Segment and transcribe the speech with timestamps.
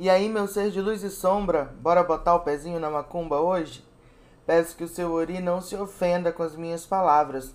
[0.00, 3.84] E aí, meu ser de luz e sombra, bora botar o pezinho na macumba hoje?
[4.46, 7.54] Peço que o seu Ori não se ofenda com as minhas palavras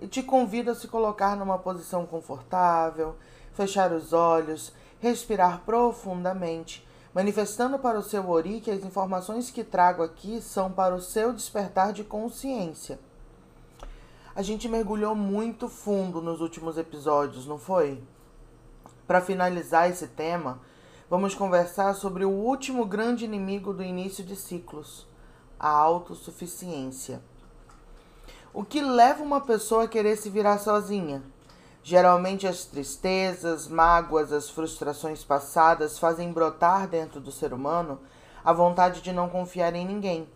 [0.00, 3.14] e te convido a se colocar numa posição confortável,
[3.52, 10.02] fechar os olhos, respirar profundamente, manifestando para o seu Ori que as informações que trago
[10.02, 12.98] aqui são para o seu despertar de consciência.
[14.34, 18.02] A gente mergulhou muito fundo nos últimos episódios, não foi?
[19.06, 20.58] Para finalizar esse tema,
[21.12, 25.06] vamos conversar sobre o último grande inimigo do início de ciclos,
[25.60, 27.20] a autossuficiência.
[28.50, 31.22] O que leva uma pessoa a querer se virar sozinha?
[31.82, 38.00] Geralmente as tristezas, mágoas, as frustrações passadas fazem brotar dentro do ser humano
[38.42, 40.26] a vontade de não confiar em ninguém.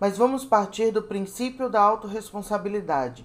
[0.00, 3.24] Mas vamos partir do princípio da autorresponsabilidade.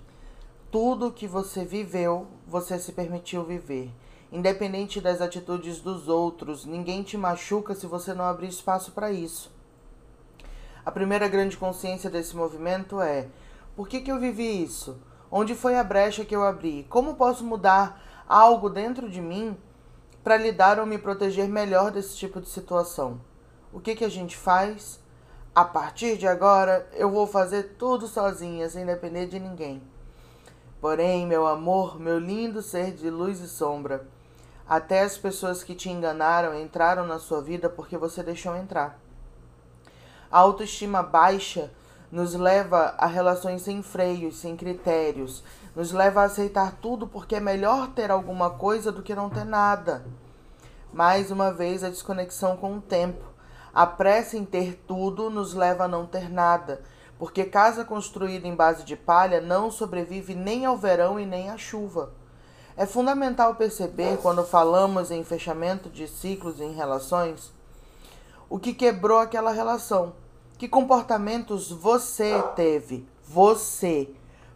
[0.70, 3.92] Tudo que você viveu, você se permitiu viver.
[4.32, 9.52] Independente das atitudes dos outros, ninguém te machuca se você não abrir espaço para isso.
[10.86, 13.28] A primeira grande consciência desse movimento é:
[13.76, 14.98] por que, que eu vivi isso?
[15.32, 16.86] Onde foi a brecha que eu abri?
[16.90, 19.58] Como posso mudar algo dentro de mim
[20.24, 23.20] para lidar ou me proteger melhor desse tipo de situação?
[23.74, 25.00] O que, que a gente faz?
[25.54, 29.82] A partir de agora, eu vou fazer tudo sozinha, sem depender de ninguém.
[30.80, 34.08] Porém, meu amor, meu lindo ser de luz e sombra,
[34.68, 39.00] até as pessoas que te enganaram entraram na sua vida porque você deixou entrar.
[40.32, 41.72] A autoestima baixa
[42.12, 45.44] nos leva a relações sem freios, sem critérios,
[45.76, 49.44] nos leva a aceitar tudo porque é melhor ter alguma coisa do que não ter
[49.44, 50.06] nada.
[50.94, 53.24] Mais uma vez, a desconexão com o tempo.
[53.74, 56.82] A pressa em ter tudo nos leva a não ter nada,
[57.20, 61.58] porque casa construída em base de palha não sobrevive nem ao verão e nem à
[61.58, 62.14] chuva.
[62.78, 67.54] É fundamental perceber, quando falamos em fechamento de ciclos em relações,
[68.50, 70.14] o que quebrou aquela relação.
[70.58, 73.08] Que comportamentos você teve?
[73.24, 74.10] Você.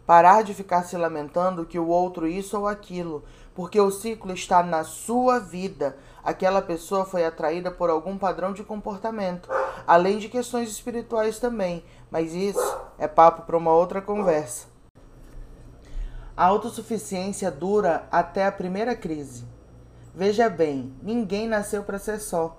[0.06, 3.24] Parar de ficar se lamentando que o outro isso ou aquilo,
[3.54, 5.96] porque o ciclo está na sua vida.
[6.22, 9.48] Aquela pessoa foi atraída por algum padrão de comportamento,
[9.86, 14.69] além de questões espirituais também, mas isso é papo para uma outra conversa.
[16.40, 19.44] A autossuficiência dura até a primeira crise.
[20.14, 22.56] Veja bem, ninguém nasceu para ser só.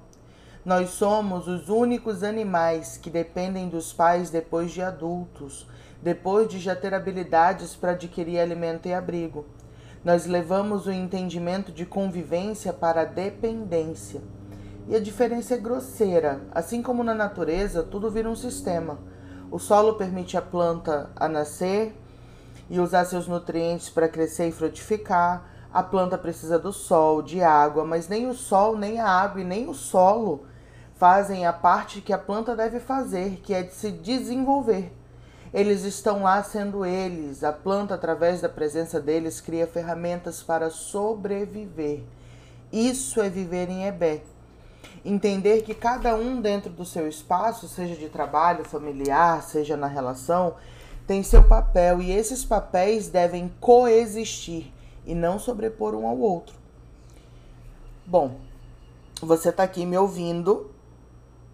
[0.63, 5.67] Nós somos os únicos animais que dependem dos pais depois de adultos,
[5.99, 9.47] depois de já ter habilidades para adquirir alimento e abrigo.
[10.05, 14.21] Nós levamos o entendimento de convivência para a dependência.
[14.87, 16.39] E a diferença é grosseira.
[16.51, 18.99] Assim como na natureza, tudo vira um sistema.
[19.49, 21.95] O solo permite a planta a nascer,
[22.71, 25.43] e usar seus nutrientes para crescer e frutificar.
[25.73, 29.43] A planta precisa do sol, de água, mas nem o sol, nem a água e
[29.43, 30.45] nem o solo
[30.95, 34.93] fazem a parte que a planta deve fazer, que é de se desenvolver.
[35.53, 37.43] Eles estão lá sendo eles.
[37.43, 42.03] A planta, através da presença deles, cria ferramentas para sobreviver.
[42.71, 44.21] Isso é viver em Ebé.
[45.03, 50.53] Entender que cada um dentro do seu espaço, seja de trabalho, familiar, seja na relação,
[51.07, 54.71] tem seu papel e esses papéis devem coexistir
[55.05, 56.55] e não sobrepor um ao outro.
[58.05, 58.37] Bom,
[59.21, 60.71] você está aqui me ouvindo,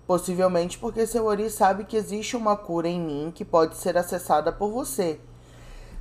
[0.06, 4.52] possivelmente porque seu Ori sabe que existe uma cura em mim que pode ser acessada
[4.52, 5.20] por você.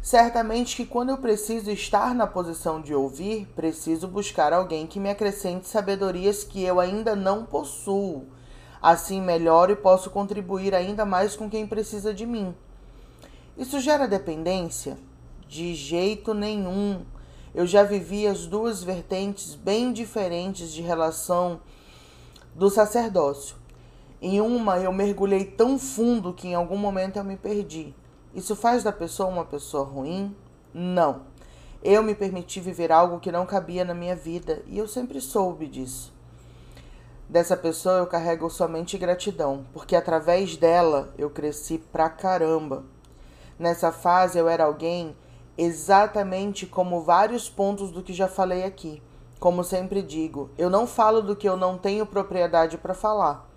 [0.01, 5.11] Certamente que quando eu preciso estar na posição de ouvir, preciso buscar alguém que me
[5.11, 8.27] acrescente sabedorias que eu ainda não possuo.
[8.81, 12.55] Assim melhoro e posso contribuir ainda mais com quem precisa de mim.
[13.57, 14.99] Isso gera dependência?
[15.49, 17.05] De jeito nenhum.
[17.55, 21.61] Eu já vivi as duas vertentes bem diferentes de relação
[22.55, 23.57] do sacerdócio.
[24.21, 27.95] Em uma, eu mergulhei tão fundo que em algum momento eu me perdi.
[28.35, 30.37] Isso faz da pessoa uma pessoa ruim?
[30.75, 31.23] Não.
[31.83, 35.67] Eu me permiti viver algo que não cabia na minha vida e eu sempre soube
[35.67, 36.13] disso.
[37.29, 42.85] Dessa pessoa eu carrego somente gratidão, porque através dela eu cresci pra caramba.
[43.59, 45.17] Nessa fase eu era alguém
[45.57, 49.03] exatamente como vários pontos do que já falei aqui.
[49.39, 53.49] Como sempre digo, eu não falo do que eu não tenho propriedade para falar.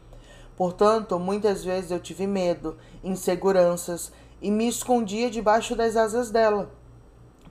[0.56, 4.12] Portanto, muitas vezes eu tive medo, inseguranças
[4.42, 6.70] e me escondia debaixo das asas dela.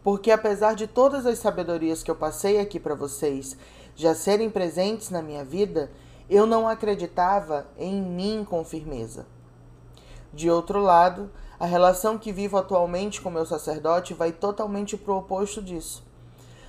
[0.03, 3.57] Porque apesar de todas as sabedorias que eu passei aqui para vocês
[3.95, 5.91] já serem presentes na minha vida,
[6.29, 9.27] eu não acreditava em mim com firmeza.
[10.33, 11.31] De outro lado,
[11.61, 16.05] a relação que vivo atualmente com meu sacerdote vai totalmente pro oposto disso.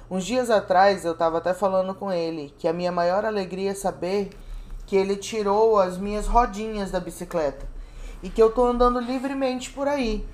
[0.10, 3.76] Uns dias atrás eu estava até falando com ele que a minha maior alegria é
[3.76, 4.32] saber
[4.88, 7.68] que ele tirou as minhas rodinhas da bicicleta
[8.24, 10.28] e que eu tô andando livremente por aí.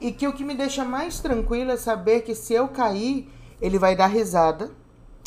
[0.00, 3.28] E que o que me deixa mais tranquilo é saber que se eu cair,
[3.60, 4.70] ele vai dar risada,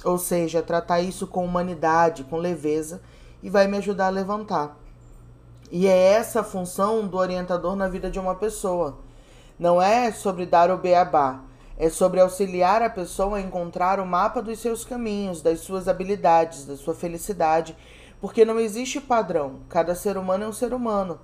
[0.05, 3.01] ou seja, tratar isso com humanidade, com leveza
[3.43, 4.78] e vai me ajudar a levantar.
[5.71, 8.97] E é essa a função do orientador na vida de uma pessoa.
[9.59, 11.41] Não é sobre dar o beabá,
[11.77, 16.65] é sobre auxiliar a pessoa a encontrar o mapa dos seus caminhos, das suas habilidades,
[16.65, 17.75] da sua felicidade,
[18.19, 21.19] porque não existe padrão, cada ser humano é um ser humano.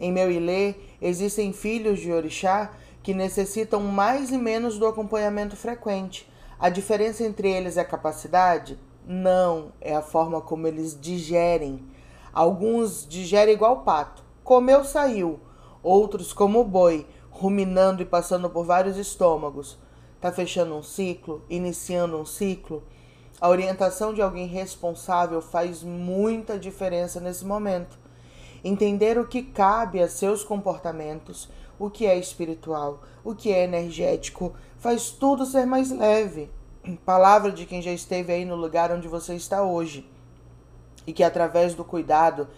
[0.00, 2.70] Em meu ilê, existem filhos de orixá
[3.02, 6.26] que necessitam mais e menos do acompanhamento frequente.
[6.58, 8.78] A diferença entre eles é a capacidade?
[9.06, 11.82] Não, é a forma como eles digerem.
[12.32, 14.22] Alguns digerem igual pato.
[14.44, 15.40] Comeu, saiu.
[15.82, 19.78] Outros, como o boi, ruminando e passando por vários estômagos.
[20.16, 22.82] Está fechando um ciclo, iniciando um ciclo.
[23.40, 27.98] A orientação de alguém responsável faz muita diferença nesse momento
[28.62, 31.48] entender o que cabe a seus comportamentos,
[31.78, 36.50] o que é espiritual, o que é energético, faz tudo ser mais leve.
[37.04, 40.08] Palavra de quem já esteve aí no lugar onde você está hoje
[41.06, 42.48] e que através do cuidado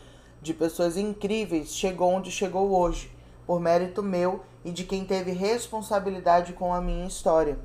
[0.41, 3.11] de pessoas incríveis chegou onde chegou hoje,
[3.47, 7.59] por mérito meu e de quem teve responsabilidade com a minha história.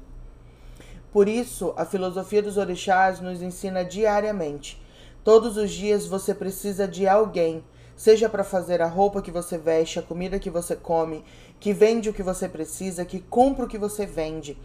[1.11, 4.81] Por isso, a filosofia dos orixás nos ensina diariamente.
[5.23, 7.63] Todos os dias você precisa de alguém
[7.97, 11.25] seja para fazer a roupa que você veste, a comida que você come,
[11.59, 14.55] que vende o que você precisa, que compra o que você vende,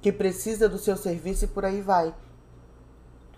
[0.00, 2.14] que precisa do seu serviço e por aí vai.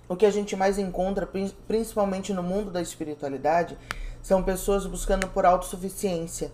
[0.09, 1.29] O que a gente mais encontra,
[1.67, 3.77] principalmente no mundo da espiritualidade,
[4.23, 6.51] são pessoas buscando por autossuficiência,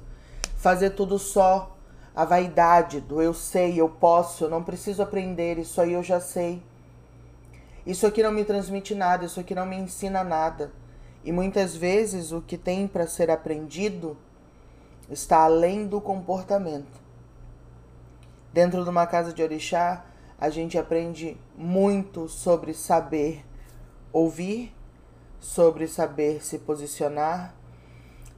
[0.56, 1.76] fazer tudo só,
[2.14, 6.20] a vaidade do eu sei, eu posso, eu não preciso aprender, isso aí eu já
[6.20, 6.62] sei.
[7.86, 10.72] Isso aqui não me transmite nada, isso aqui não me ensina nada.
[11.24, 14.16] E muitas vezes o que tem para ser aprendido
[15.10, 17.02] está além do comportamento.
[18.52, 20.04] Dentro de uma casa de orixá,
[20.38, 23.44] a gente aprende muito sobre saber
[24.12, 24.74] ouvir,
[25.40, 27.54] sobre saber se posicionar,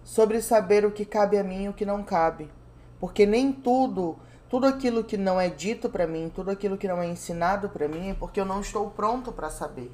[0.04, 2.50] sobre saber o que cabe a mim e o que não cabe.
[2.98, 4.16] Porque nem tudo,
[4.48, 7.88] tudo aquilo que não é dito para mim, tudo aquilo que não é ensinado para
[7.88, 9.92] mim é porque eu não estou pronto para saber.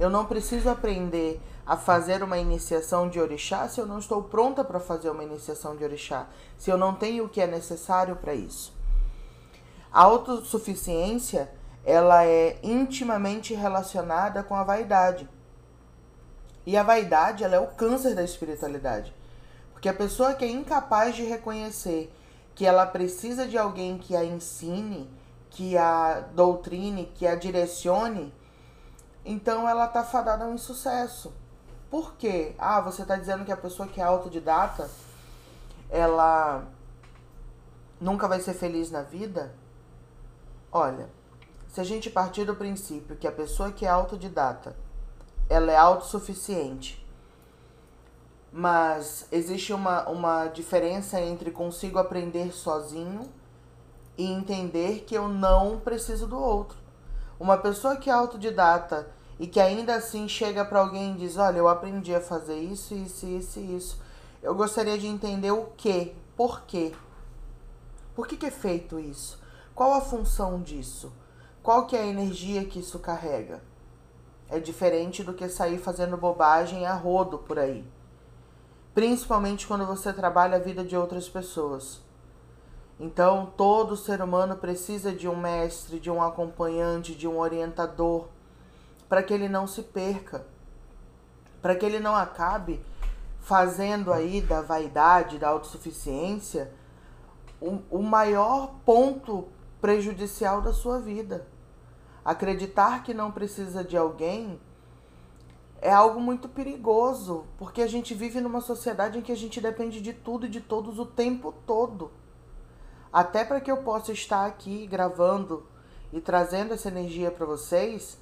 [0.00, 4.64] Eu não preciso aprender a fazer uma iniciação de orixá se eu não estou pronta
[4.64, 6.26] para fazer uma iniciação de orixá,
[6.58, 8.74] se eu não tenho o que é necessário para isso.
[9.92, 11.50] A autossuficiência,
[11.84, 15.28] ela é intimamente relacionada com a vaidade.
[16.64, 19.14] E a vaidade, ela é o câncer da espiritualidade.
[19.72, 22.10] Porque a pessoa que é incapaz de reconhecer
[22.54, 25.10] que ela precisa de alguém que a ensine,
[25.50, 28.32] que a doutrine, que a direcione,
[29.24, 31.32] então ela tá fadada a um insucesso.
[31.90, 32.54] Por quê?
[32.58, 34.88] Ah, você está dizendo que a pessoa que é autodidata,
[35.90, 36.64] ela
[38.00, 39.52] nunca vai ser feliz na vida?
[40.74, 41.10] Olha,
[41.68, 44.74] se a gente partir do princípio que a pessoa que é autodidata,
[45.46, 47.06] ela é autossuficiente,
[48.50, 53.30] mas existe uma, uma diferença entre consigo aprender sozinho
[54.16, 56.78] e entender que eu não preciso do outro.
[57.38, 61.58] Uma pessoa que é autodidata e que ainda assim chega para alguém e diz: Olha,
[61.58, 64.00] eu aprendi a fazer isso, isso, isso e isso.
[64.42, 66.94] Eu gostaria de entender o que, por quê.
[68.14, 69.41] Por que, que é feito isso?
[69.74, 71.12] Qual a função disso?
[71.62, 73.62] Qual que é a energia que isso carrega?
[74.48, 77.84] É diferente do que sair fazendo bobagem a rodo por aí.
[78.94, 82.00] Principalmente quando você trabalha a vida de outras pessoas.
[83.00, 88.28] Então, todo ser humano precisa de um mestre, de um acompanhante, de um orientador
[89.08, 90.46] para que ele não se perca,
[91.60, 92.84] para que ele não acabe
[93.40, 96.72] fazendo aí da vaidade, da autossuficiência,
[97.60, 99.48] o, o maior ponto
[99.82, 101.46] prejudicial da sua vida.
[102.24, 104.60] Acreditar que não precisa de alguém
[105.80, 110.00] é algo muito perigoso, porque a gente vive numa sociedade em que a gente depende
[110.00, 112.12] de tudo e de todos o tempo todo.
[113.12, 115.66] Até para que eu possa estar aqui gravando
[116.12, 118.16] e trazendo essa energia para vocês,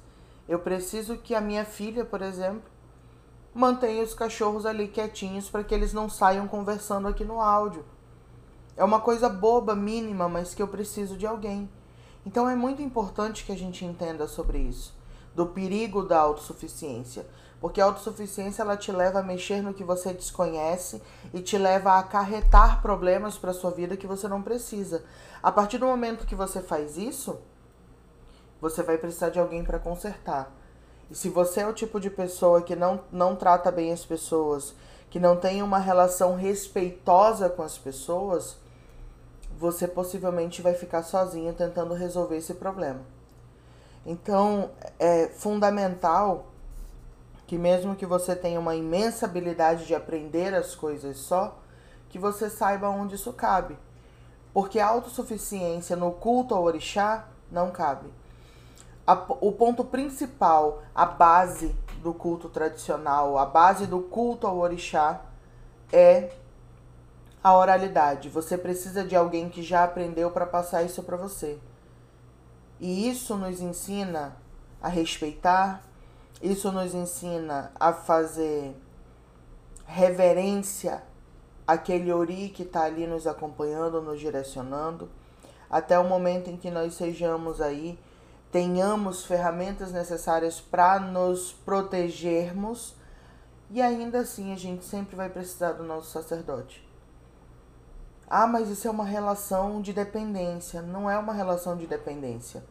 [0.49, 2.63] eu preciso que a minha filha, por exemplo,
[3.53, 7.85] mantenha os cachorros ali quietinhos para que eles não saiam conversando aqui no áudio.
[8.75, 11.69] É uma coisa boba, mínima, mas que eu preciso de alguém.
[12.25, 14.95] Então é muito importante que a gente entenda sobre isso,
[15.35, 17.25] do perigo da autossuficiência,
[17.59, 21.01] porque a autossuficiência ela te leva a mexer no que você desconhece
[21.33, 25.03] e te leva a acarretar problemas para sua vida que você não precisa.
[25.43, 27.39] A partir do momento que você faz isso,
[28.59, 30.55] você vai precisar de alguém para consertar.
[31.09, 34.73] E se você é o tipo de pessoa que não, não trata bem as pessoas,
[35.11, 38.55] que não tem uma relação respeitosa com as pessoas,
[39.59, 43.01] você possivelmente vai ficar sozinho tentando resolver esse problema.
[44.05, 46.47] Então, é fundamental
[47.45, 51.59] que mesmo que você tenha uma imensa habilidade de aprender as coisas só,
[52.09, 53.77] que você saiba onde isso cabe.
[54.53, 58.09] Porque a autossuficiência no culto ao orixá não cabe.
[59.05, 65.21] A, o ponto principal, a base do culto tradicional, a base do culto ao orixá
[65.91, 66.31] é
[67.43, 68.29] a oralidade.
[68.29, 71.57] Você precisa de alguém que já aprendeu para passar isso para você.
[72.79, 74.35] E isso nos ensina
[74.81, 75.83] a respeitar,
[76.41, 78.75] isso nos ensina a fazer
[79.85, 81.03] reverência
[81.67, 85.09] àquele ori que está ali nos acompanhando, nos direcionando,
[85.69, 87.99] até o momento em que nós sejamos aí,
[88.51, 92.95] tenhamos ferramentas necessárias para nos protegermos,
[93.69, 96.87] e ainda assim a gente sempre vai precisar do nosso sacerdote.
[98.29, 100.81] Ah, mas isso é uma relação de dependência.
[100.81, 102.63] Não é uma relação de dependência.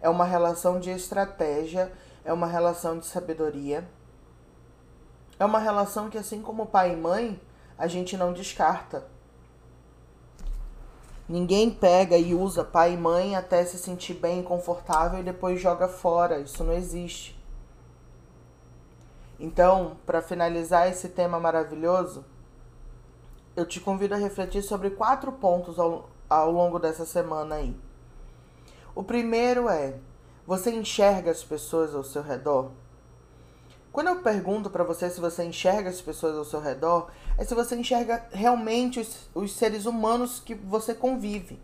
[0.00, 1.92] É uma relação de estratégia,
[2.24, 3.88] é uma relação de sabedoria.
[5.38, 7.40] É uma relação que, assim como pai e mãe,
[7.76, 9.04] a gente não descarta.
[11.28, 15.60] Ninguém pega e usa pai e mãe até se sentir bem e confortável e depois
[15.60, 16.40] joga fora.
[16.40, 17.40] Isso não existe.
[19.38, 22.24] Então, para finalizar esse tema maravilhoso,
[23.56, 27.76] eu te convido a refletir sobre quatro pontos ao, ao longo dessa semana aí.
[28.94, 29.94] O primeiro é:
[30.46, 32.70] você enxerga as pessoas ao seu redor?
[33.92, 37.54] Quando eu pergunto para você se você enxerga as pessoas ao seu redor, é se
[37.54, 41.60] você enxerga realmente os, os seres humanos que você convive.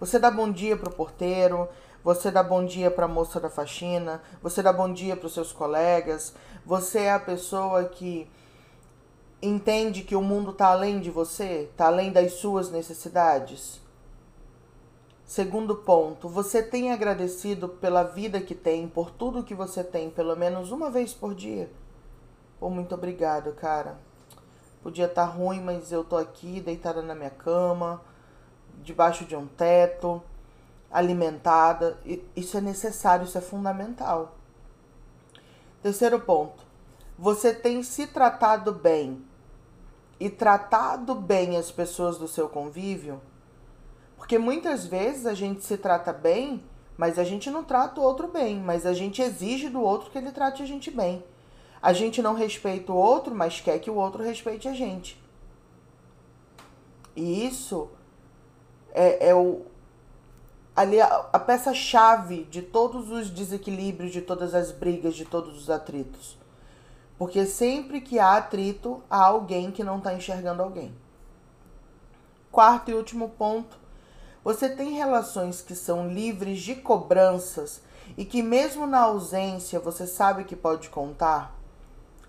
[0.00, 1.68] Você dá bom dia pro porteiro,
[2.02, 5.34] você dá bom dia para a moça da faxina, você dá bom dia para os
[5.34, 6.32] seus colegas,
[6.64, 8.26] você é a pessoa que
[9.42, 13.82] entende que o mundo está além de você, está além das suas necessidades.
[15.26, 20.36] Segundo ponto, você tem agradecido pela vida que tem, por tudo que você tem, pelo
[20.36, 21.68] menos uma vez por dia?
[22.60, 23.98] Pô, muito obrigado, cara.
[24.84, 28.00] Podia estar tá ruim, mas eu tô aqui deitada na minha cama,
[28.84, 30.22] debaixo de um teto,
[30.88, 31.98] alimentada.
[32.36, 34.36] Isso é necessário, isso é fundamental.
[35.82, 36.62] Terceiro ponto,
[37.18, 39.24] você tem se tratado bem
[40.20, 43.20] e tratado bem as pessoas do seu convívio?
[44.16, 46.62] Porque muitas vezes a gente se trata bem,
[46.96, 50.18] mas a gente não trata o outro bem, mas a gente exige do outro que
[50.18, 51.22] ele trate a gente bem.
[51.80, 55.22] A gente não respeita o outro, mas quer que o outro respeite a gente.
[57.14, 57.88] E isso
[58.92, 59.62] é, é o,
[60.74, 65.70] ali a, a peça-chave de todos os desequilíbrios, de todas as brigas, de todos os
[65.70, 66.36] atritos.
[67.18, 70.94] Porque sempre que há atrito, há alguém que não está enxergando alguém.
[72.52, 73.78] Quarto e último ponto:
[74.46, 77.80] você tem relações que são livres de cobranças
[78.16, 81.58] e que, mesmo na ausência, você sabe que pode contar?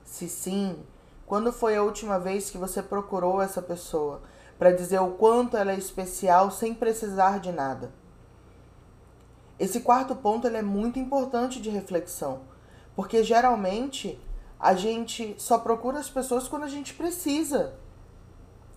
[0.04, 0.80] Se sim,
[1.28, 4.24] quando foi a última vez que você procurou essa pessoa
[4.58, 7.92] para dizer o quanto ela é especial sem precisar de nada?
[9.60, 12.40] Esse quarto ponto é muito importante de reflexão,
[12.96, 14.20] porque geralmente
[14.60, 17.76] a gente só procura as pessoas quando a gente precisa.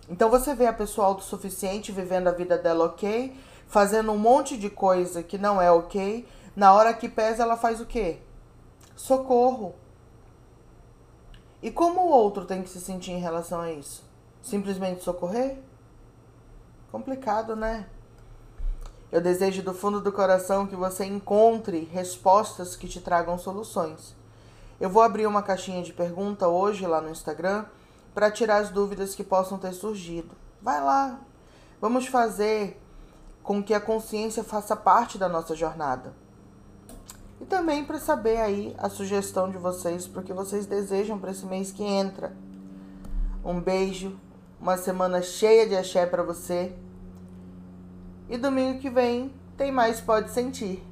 [0.09, 3.35] Então você vê a pessoa autossuficiente vivendo a vida dela ok,
[3.67, 7.79] fazendo um monte de coisa que não é ok, na hora que pesa ela faz
[7.79, 8.19] o quê?
[8.95, 9.75] Socorro.
[11.61, 14.03] E como o outro tem que se sentir em relação a isso?
[14.41, 15.59] Simplesmente socorrer?
[16.91, 17.87] Complicado, né?
[19.11, 24.15] Eu desejo do fundo do coração que você encontre respostas que te tragam soluções.
[24.79, 27.65] Eu vou abrir uma caixinha de pergunta hoje lá no Instagram
[28.13, 30.35] para tirar as dúvidas que possam ter surgido.
[30.61, 31.19] Vai lá.
[31.79, 32.79] Vamos fazer
[33.41, 36.13] com que a consciência faça parte da nossa jornada.
[37.39, 41.31] E também para saber aí a sugestão de vocês para o que vocês desejam para
[41.31, 42.35] esse mês que entra.
[43.43, 44.15] Um beijo,
[44.59, 46.75] uma semana cheia de axé para você.
[48.29, 50.90] E domingo que vem tem mais Pode Sentir.